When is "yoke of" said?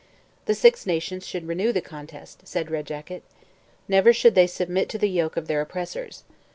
5.07-5.45